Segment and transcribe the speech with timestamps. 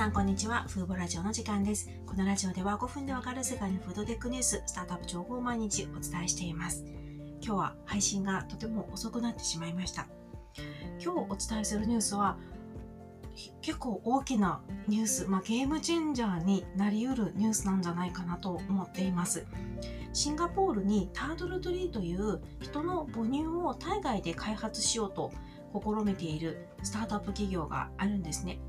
[0.00, 0.64] さんこんにちは。
[0.66, 1.90] フーボラジオの時間です。
[2.06, 6.86] このラジオでは5分でわかる世界のフードテックニュース、スタートアップ情報を毎日お伝えしています。
[7.42, 10.06] 今日は配信がとても遅くなってしまいました。
[11.04, 12.38] 今日お伝えするニュースは
[13.60, 19.44] 結構大きなニュース、まあ、ゲームチェンジャーになりうるニュースなんじゃないかなと思っています。
[20.14, 25.30] シンガポールにタートルトリーという人の母乳を体外で開発しようと
[25.74, 28.60] 試みているスタートアップ企業があるんですね。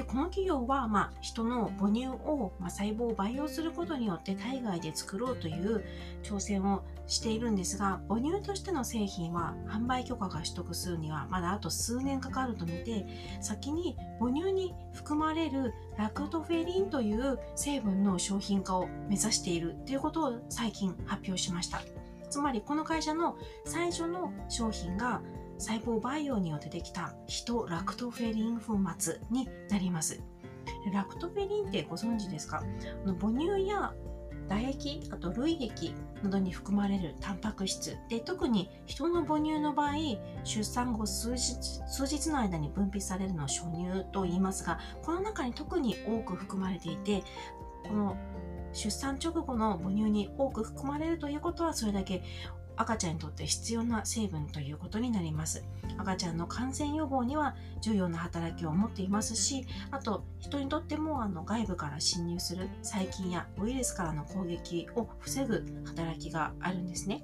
[0.00, 5.84] でこの企業は、まあ、人の母乳を、まあ、細胞を培養することによって体外で作ろうという
[6.22, 13.04] 挑戦をしているんですが母乳としての製品は販売許可が取得するにはまだあと数年かかると見て
[13.42, 21.82] 先に母乳に含まれるラクトフェリンという成分の商品化を目指しているということを最近発表しました。
[22.30, 25.20] つまりこの会社の最初の商品が
[25.60, 30.20] 細胞培養によってできたヒトラクトフェリン粉末になります。
[30.92, 32.62] ラクトフェリンってご存知ですか？
[33.20, 33.92] 母乳や
[34.48, 35.94] 唾液、あと類液
[36.24, 39.92] などに含まれるタンパク質で特に人の母乳の場合
[40.42, 41.54] 出産後数日
[41.86, 47.22] 数日の間に分泌されるのを初乳と言いますがこの中に特に多く含まれていて
[47.86, 48.16] この
[48.72, 52.22] 出産直後の母乳に多く含まれるということはそれだけ
[52.80, 55.64] 赤ちゃんにとって必要な成分ということになります。
[55.98, 67.22] 赤ちゃんの感染予防には重要な働きを持っていますしあと人にとってもあの外部から侵入する細菌やウイルスからの攻撃を防ぐ働きがあるんですね。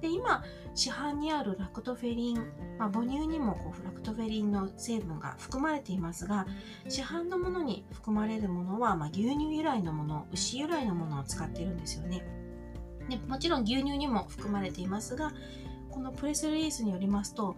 [0.00, 0.42] で今
[0.74, 2.38] 市販にあるラクトフェリン、
[2.78, 6.46] まあ、母乳にもこうラクトフェリンの成分が含まれていますが
[6.88, 12.22] 市販のものに含まれるものは、まあ、牛乳由来のもの牛由来のものを使っているんですよね。
[13.08, 15.32] でもちろん牛乳にも含まれていますが
[15.90, 17.56] このプレスリリースによりますと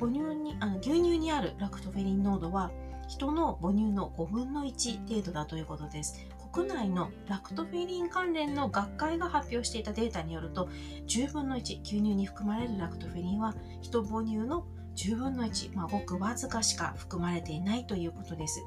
[0.00, 2.70] 母乳にあの牛乳にあるラクトフェリン濃度は
[3.08, 6.26] 人の母乳の5分の1程度だということです。
[6.52, 10.68] 国内のラクトフェリン関連の学会が発表していたデータによると
[11.06, 14.66] 10分の1牛乳に含まれるラクトフェリンは人母乳の
[14.96, 18.62] 10分の1、まあ、ごくわずかしか含まれていないということです。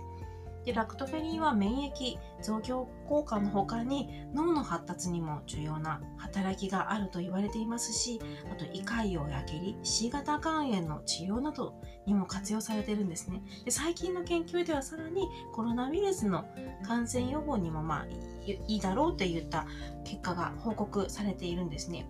[0.66, 8.20] でラクトフェリンは免疫増強効果の他に脳の発達にも重要な働きがあると言われていますし
[8.52, 11.74] あと胃潰瘍や下痢 C 型肝炎の治療など
[12.06, 13.42] にも活用されているんですね。
[13.66, 16.46] で最近の研究ではさらにコロナウイルスの
[16.86, 18.06] 感染予防にもまあ
[18.46, 19.68] いいだろうといった
[20.04, 22.10] 結果が報告されているんですね。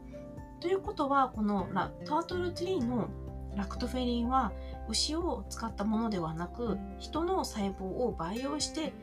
[0.59, 3.09] ということはこのラタートルツリーの
[3.55, 4.53] ラクトフェリンは
[4.87, 8.93] 牛を使ったものではなく人の細胞を培養して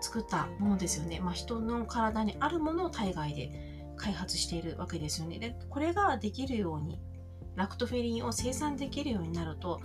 [0.00, 1.20] 作ったものですよね。
[1.20, 3.50] まあ、人の体にあるものを体外で
[3.96, 5.38] 開発しているわけですよね。
[5.38, 7.00] でこれができるように
[7.54, 9.80] ラクトフェリンを生産できるようになると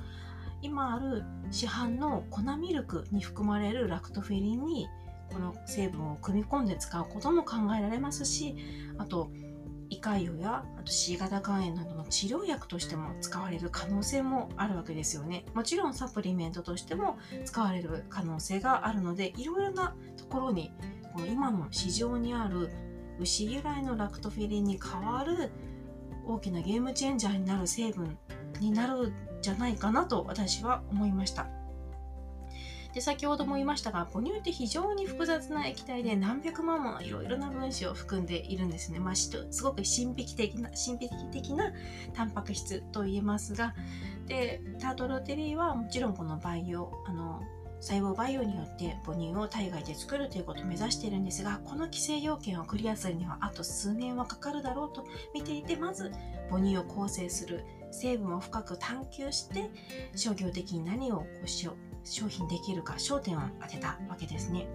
[0.62, 4.88] 今ある市販の粉ミルクに含まれるラクトフェリンに
[5.32, 8.56] この成分を組み込んで使うことも考えられますし
[8.98, 9.30] あと
[9.98, 20.72] 胃潰瘍やあと C 型肝炎などの治療薬としても使われる可能性もあるわけですよねもちろんサプリメントとしても使われる可能性があるのでいろいろなところに
[21.14, 22.70] この今の市場にある
[23.20, 25.52] 牛由来のラクトフェリンに代わる
[26.28, 28.18] 大きなゲームチェンジャーになる成分
[28.60, 31.57] になるんじゃないかなと私は思いました。
[32.94, 39.32] で先ほども言いましたが母乳って非常に複雑な液体で何百万ものいろいろな分子を含んでいるんですね、まあ、す
[39.64, 41.72] ごく神秘的な神秘的な
[42.14, 43.76] タンパク質と言えますが
[44.28, 47.42] でタートルテリーはもちろんこの培養あの
[47.80, 56.12] 細胞培養によって母乳を体外で作るということを目指しているんですがこの規制要件をクリアするにはあと数年はかかるだろうと見ていてまず
[56.50, 59.70] 母乳を構成する成分を深く探求して
[60.16, 64.68] 商業的に何をこうしよう商品できるか焦点を当てたわけですね。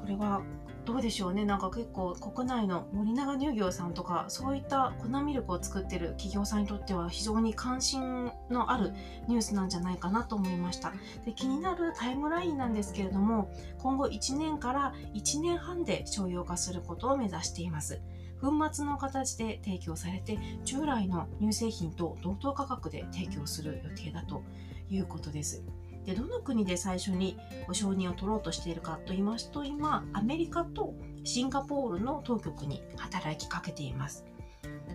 [0.00, 0.42] これは
[0.84, 1.44] どうでしょうね。
[1.44, 8.92] なんか結構国内の森永乳業さんとかそういった粉ミルクを作ってる企業さんにとっては非常に関心のある
[9.26, 10.92] ニュースなんじゃないかなと思いました。
[11.24, 18.00] で気になるタイムラインなんですけれども今後1年から1年半で商用化することを目指しています。
[18.40, 24.42] 粉末の形で提供されて従来の乳製品と同等価格で提供する予定だと
[24.90, 25.62] いうことです。
[26.04, 27.36] でどの国で最初に
[27.72, 30.94] 承認を取ろうとしているかと言いますと今アメリカと
[31.24, 34.24] シンガポールの当局に働きかけています。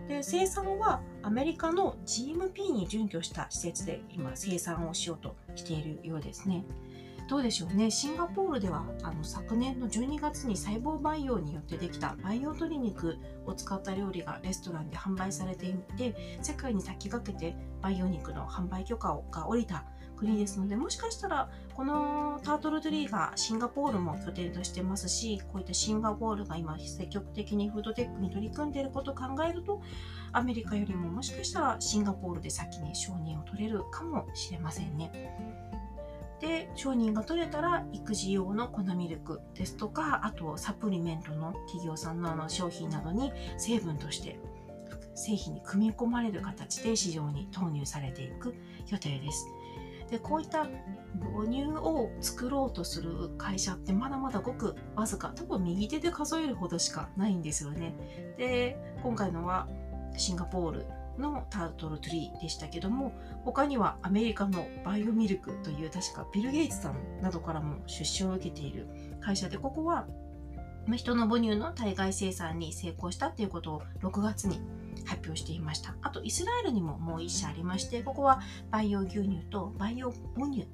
[0.08, 6.64] で生産はアメリカの GMP に準拠した施設で今生産をしようとしているようですね。
[7.32, 19.86] どうでしょうねシンガポールではあの昨年の12月に細胞培養によってできた培養鶏肉を使った料理がレストランで販売されていて世界に先駆けて培養肉の販売許可が下りた
[20.18, 29.82] 国ですのでもしかしたらこのタートルトリーがシンガポールも拠点としてますしこういったシンガポールが今積極的にフードテックに取り組んでいることを考えると
[30.34, 35.81] アメリカよりももしかしたらシンガポールで先に承認を取れるかもしれませんね。
[36.42, 44.40] で承認が取れたら育児用の粉ミルクですとかあとサプリメントの企業さんのあの商品などに成分として
[45.14, 48.56] 製品に組み込まれる形で市場に投入されていく
[48.90, 49.48] 予定です。
[50.10, 50.68] でこういった
[51.36, 57.94] 母乳を作ろうとする会社ってまだまだごくわずか多分右手で数えるほどしかないんですよね。
[58.38, 59.70] で今回のは
[60.18, 60.86] シンガポール
[61.22, 63.14] のタートルトリーでしたけども
[63.46, 68.88] 他にはアメリカのバイオミルクという確かビル・ゲイツさんなどからも出資を受けている
[69.22, 70.08] 会社でここは
[70.96, 74.60] 人の母乳の体外生産に成功したということを6月に
[75.06, 75.96] 発表していました。
[76.02, 78.42] あとイスラエルにももう1社ありましてここは
[78.72, 80.68] 培養牛乳と培養母乳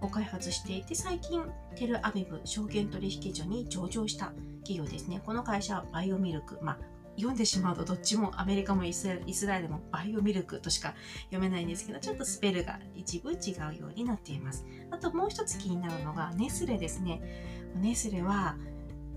[0.00, 1.44] を開発していて最近
[1.76, 4.32] テルアビブ証券取引所に上場した
[4.64, 5.22] 企業ですね。
[5.24, 6.78] この会社はバイオミルク、まあ、
[7.22, 9.06] 読んでしまうとどっちもアメリカもイス
[9.46, 10.94] ラエルもバイオミルクとしか
[11.30, 13.36] 読めないんですけどちょっとスペルが一部違
[13.70, 14.66] うようになっています。
[14.90, 17.22] あともう一つ気になるのがネスレですね。
[17.76, 18.56] ネスレは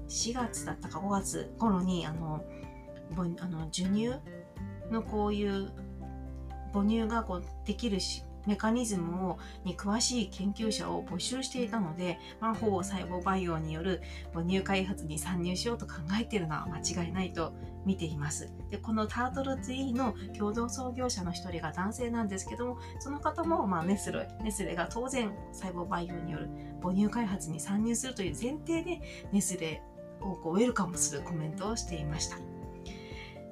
[0.08, 2.44] 4月だったか5月頃にあの
[3.18, 4.14] あの授乳
[4.92, 5.72] のこういう
[6.74, 14.02] 母乳がこうできるしメカニズムをに詳しい研究者を募集していたので、まあ、ほぼ細胞培養による
[14.34, 17.54] 母乳開発に参入しようと考えているのは間違いないと
[17.86, 18.52] 見ています。
[18.72, 26.50] でこのタートルツイーの共同創業者の一人が男性なんですけどもその方も、まあ、ネスレネスレが当然細胞培養による
[26.82, 29.02] 母乳開発に参入するという前提で
[29.32, 29.82] ネスレ
[30.22, 32.55] をこうウェルカムするコメントをしていました。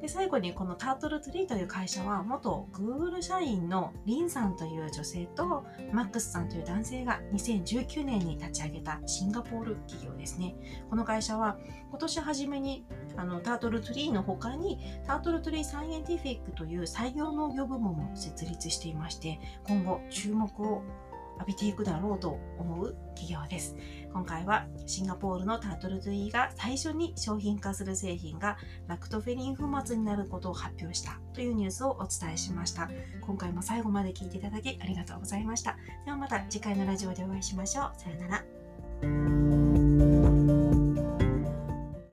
[0.04, 5.64] で最後にこのタートルトリーという会社は元 Google 社員のリンさんという女性と
[5.94, 10.56] マックスさんという男性が2019年に立ち上げたシンガポール企業ですね。
[10.90, 11.58] この会社は
[11.90, 12.86] 今年初めに
[13.16, 14.78] あのタートルトリーの他に
[15.08, 20.84] タートルトリーサイエンティフィックという採用農業部門も設立していまして今後注目を
[21.34, 23.76] 浴びていくだろうと思う企業です。
[24.12, 28.58] 今回はシンガポールのタートルトゥイが最初に商品化する製品が
[28.88, 32.90] ラクトフェリン粉末になることを発表したというニュースをお伝えしました。
[33.22, 35.78] 今回も最後まで聞いていただきありがとうございました。
[36.06, 37.92] ではまた次回のラジオでお会いしましょう。
[37.98, 39.43] さよなら。